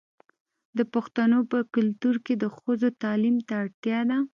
د 0.77 0.79
پښتنو 0.93 1.39
په 1.51 1.59
کلتور 1.73 2.15
کې 2.25 2.33
د 2.43 2.45
ښځو 2.57 2.89
تعلیم 3.03 3.35
ته 3.47 3.53
اړتیا 3.63 3.99
ده. 4.09 4.17